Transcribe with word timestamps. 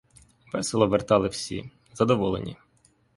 Весело 0.53 0.87
вертали 0.87 1.27
всі, 1.27 1.71
задоволені. 1.93 2.57